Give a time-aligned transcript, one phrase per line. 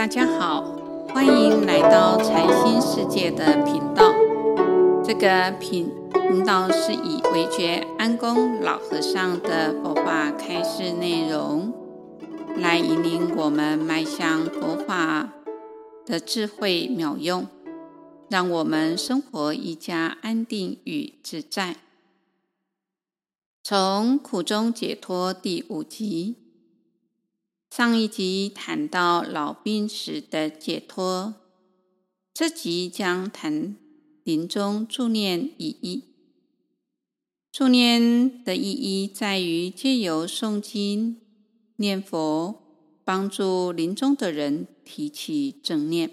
[0.00, 0.62] 大家好，
[1.10, 4.10] 欢迎来到禅心世界的频道。
[5.04, 11.74] 这个频频道是以惟觉安公老和尚的佛法开示内容，
[12.56, 15.34] 来引领我们迈向佛法
[16.06, 17.46] 的智慧妙用，
[18.30, 21.76] 让我们生活一加安定与自在。
[23.62, 26.36] 从苦中解脱第五集，
[27.70, 31.34] 上一集谈到老病死的解脱，
[32.34, 33.76] 这集将谈。
[34.22, 36.04] 临终助念意义，
[37.50, 41.20] 助念的意义在于借由诵经、
[41.76, 42.60] 念佛，
[43.02, 46.10] 帮助临终的人提起正念。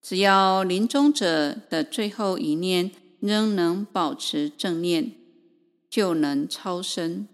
[0.00, 5.12] 只要临终者的最后一念仍能保持正念，
[5.90, 7.26] 就能超生。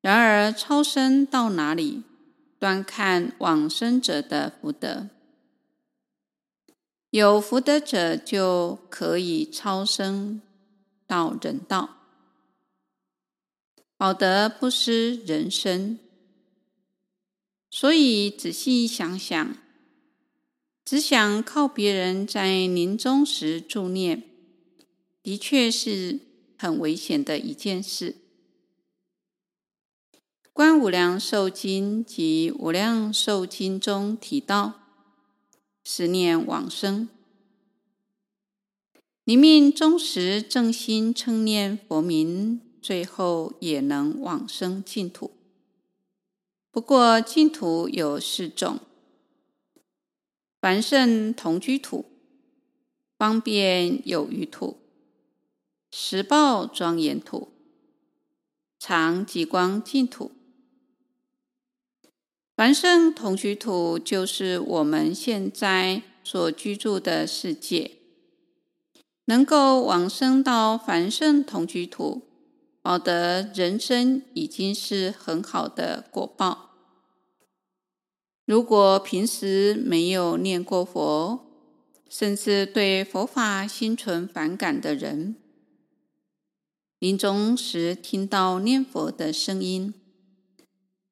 [0.00, 2.04] 然而，超生到哪里，
[2.58, 5.08] 端看往生者的福德。
[7.10, 10.40] 有福德者就可以超生
[11.06, 11.96] 到人道，
[13.96, 15.98] 保得不失人身。
[17.70, 19.56] 所以仔细想想，
[20.84, 24.22] 只想靠别人在临终时助念，
[25.22, 26.20] 的确是
[26.56, 28.12] 很危险的一件事。
[30.58, 34.80] 《观无量寿经》及《无量寿经》中提到。
[35.84, 37.08] 十念往生，
[39.22, 45.30] 临命终时正心称念佛名，最后也能往生净土。
[46.72, 48.80] 不过净土有四种：
[50.60, 52.04] 凡圣同居土、
[53.16, 54.78] 方便有余土、
[55.92, 57.46] 实报庄严土、
[58.80, 60.32] 常寂光净土。
[62.58, 67.92] 凡圣同居土就是我们现在所居住的世界，
[69.26, 72.22] 能够往生到凡圣同居土，
[72.82, 76.70] 保得人生已经是很好的果报。
[78.44, 81.46] 如果平时没有念过佛，
[82.08, 85.36] 甚至对佛法心存反感的人，
[86.98, 89.94] 临终时听到念佛的声音，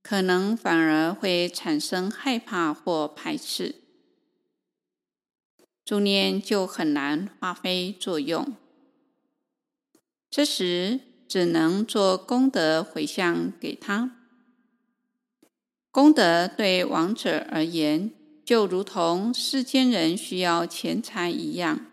[0.09, 3.75] 可能反而会产生害怕或排斥，
[5.85, 8.55] 助念就很难发挥作用。
[10.31, 14.17] 这时只能做功德回向给他。
[15.91, 18.13] 功德对亡者而言，
[18.45, 21.85] 就如同世间人需要钱财一样。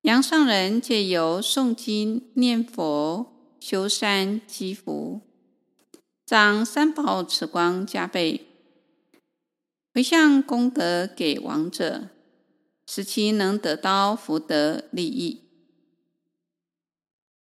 [0.00, 5.20] 阳上人借由诵经、念佛、修善积福。
[6.26, 8.46] 让三宝慈光加倍，
[9.92, 12.08] 回向功德给亡者，
[12.86, 15.42] 使其能得到福德利益。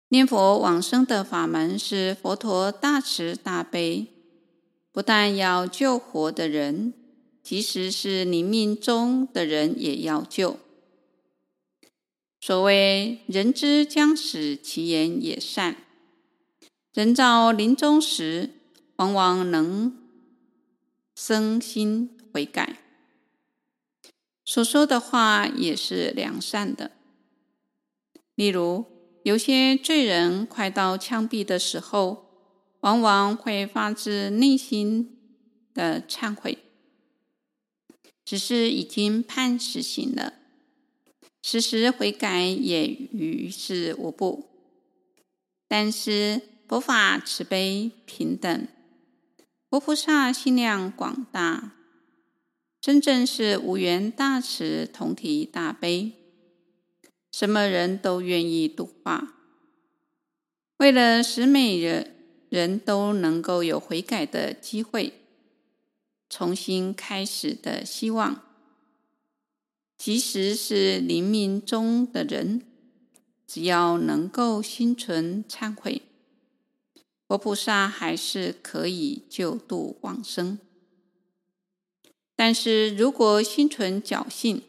[0.09, 4.07] 念佛往生的法门是佛陀大慈大悲，
[4.91, 6.93] 不但要救活的人，
[7.41, 10.59] 即使是临命终的人也要救。
[12.41, 15.77] 所谓“人之将死，其言也善”，
[16.93, 18.51] 人到临终时，
[18.97, 19.97] 往往能
[21.15, 22.79] 生心悔改，
[24.45, 26.91] 所说的话也是良善的。
[28.35, 28.85] 例如，
[29.23, 32.25] 有些罪人快到枪毙的时候，
[32.81, 35.17] 往往会发自内心
[35.73, 36.59] 的忏悔，
[38.23, 40.33] 只是已经判死刑了，
[41.41, 44.49] 时时悔改也于事无补。
[45.67, 48.67] 但是佛法慈悲平等。
[49.67, 51.71] 佛菩萨心量广大，
[52.79, 56.13] 真正是无缘大慈，同体大悲，
[57.31, 59.33] 什么人都愿意度化。
[60.77, 62.15] 为了使每人
[62.49, 65.13] 人都能够有悔改的机会，
[66.29, 68.43] 重新开始的希望，
[69.97, 72.61] 即使是临命终的人，
[73.47, 76.03] 只要能够心存忏悔。
[77.27, 80.59] 佛菩萨还是可以救度往生，
[82.35, 84.61] 但是如果心存侥幸，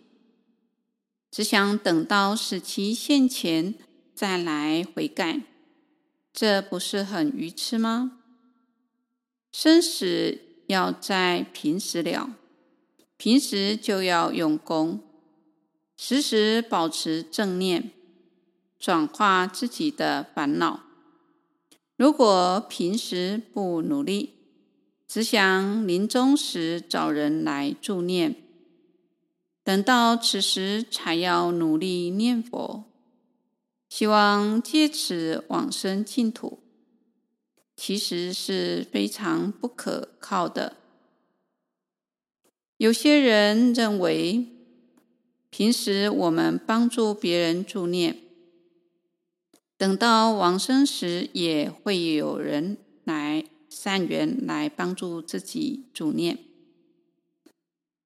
[1.30, 3.74] 只想等到死期现前
[4.14, 5.42] 再来悔改，
[6.32, 8.20] 这不是很愚痴吗？
[9.52, 12.30] 生死要在平时了，
[13.18, 15.00] 平时就要用功，
[15.98, 17.90] 时时保持正念，
[18.78, 20.84] 转化自己的烦恼。
[21.96, 24.34] 如果平时不努力，
[25.08, 28.34] 只想临终时找人来助念，
[29.64, 32.84] 等到此时才要努力念佛，
[33.88, 36.58] 希望借此往生净土，
[37.74, 40.76] 其实是非常不可靠的。
[42.76, 44.46] 有些人认为，
[45.48, 48.18] 平时我们帮助别人助念，
[49.76, 56.38] 等到往生时也会有人来善缘来帮助自己助念。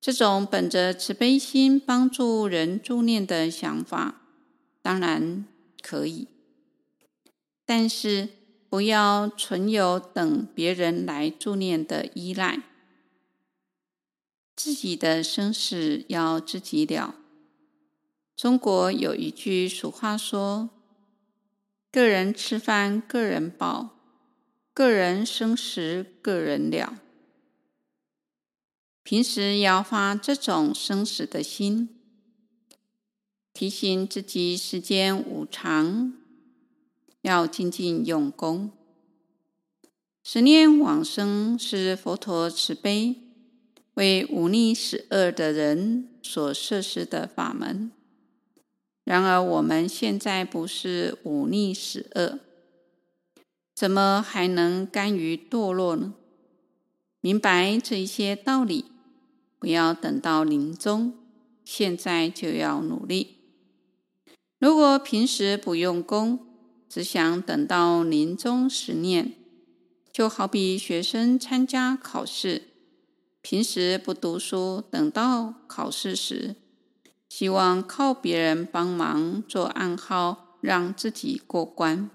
[0.01, 4.23] 这种本着慈悲心帮助人助念的想法，
[4.81, 5.45] 当然
[5.83, 6.27] 可以，
[7.67, 8.29] 但是
[8.69, 12.63] 不要存有等别人来助念的依赖。
[14.57, 17.15] 自己的生死要自己了。
[18.37, 20.71] 中国有一句俗话说
[21.91, 23.99] ：“个人吃饭个人饱，
[24.73, 27.01] 个人生死个人了。”
[29.03, 31.89] 平时要发这种生死的心，
[33.53, 36.13] 提醒自己世间无常，
[37.23, 38.71] 要精进用功。
[40.23, 43.17] 十念往生是佛陀慈悲。
[43.95, 47.91] 为忤逆十恶的人所设施的法门。
[49.11, 52.39] 然而我们现在不是忤逆十恶，
[53.75, 56.15] 怎么还能甘于堕落呢？
[57.21, 58.85] 明白这一些道理，
[59.59, 61.15] 不要等到临终，
[61.65, 63.39] 现在就要努力。
[64.61, 66.39] 如果平时不用功，
[66.89, 69.33] 只想等到临终时念，
[70.13, 72.63] 就好比学生参加考试。
[73.43, 76.55] 平时不读书，等到考试时，
[77.31, 82.11] 希望靠别人帮忙做暗号，让自己过关，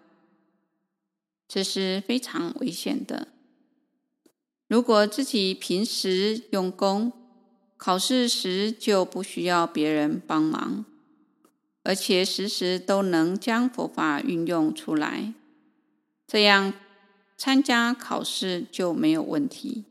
[1.47, 3.29] 这是非常危险的。
[4.67, 7.13] 如果自己平时用功，
[7.77, 10.83] 考试时就不需要别人帮忙，
[11.83, 15.33] 而且时时都能将佛法运用出来，
[16.27, 16.73] 这样
[17.37, 19.85] 参加考试就没有问题。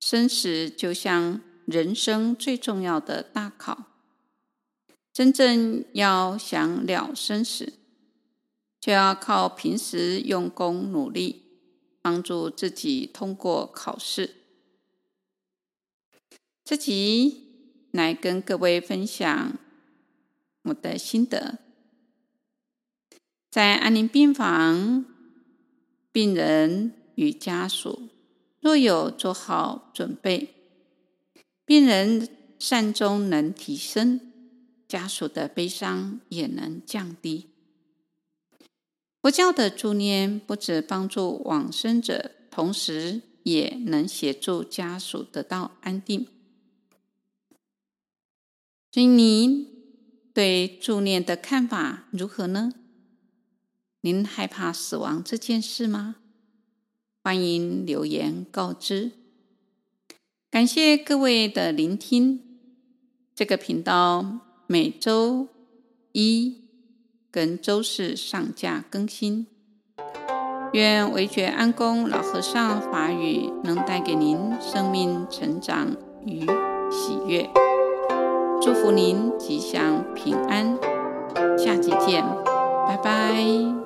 [0.00, 3.84] 生死就像人生最重要的大考，
[5.20, 7.74] 真正要想了生死，
[8.80, 11.42] 就要靠平时用功努力，
[12.00, 14.36] 帮助自己通过考试。
[16.64, 19.58] 这集来跟各位分享
[20.62, 21.58] 我的心得，
[23.50, 25.04] 在安宁病房，
[26.10, 28.08] 病人与家属。
[28.60, 30.54] 若有做好准备，
[31.66, 32.26] 病人
[32.58, 34.29] 善终能提升，
[34.90, 37.46] 家属的悲伤也能降低。
[39.22, 46.26] 佛教的助念不止帮助往生者，同时也能协助家属得到安定。
[48.90, 49.68] 所以，您
[50.34, 52.72] 对助念的看法如何呢？
[54.00, 56.16] 您害怕死亡这件事吗？
[57.22, 59.12] 欢迎留言告知。
[60.50, 62.40] 感谢各位的聆听。
[63.32, 64.40] 这个频道
[64.72, 65.48] 每周
[66.12, 66.60] 一
[67.28, 69.48] 跟周四上架更新。
[70.72, 76.46] 愿惟觉安公老和尚法语能带给您生命成长与
[76.88, 77.50] 喜悦。
[78.62, 80.78] 祝福您吉祥平安。
[81.58, 82.24] 下集见，
[82.86, 83.79] 拜拜。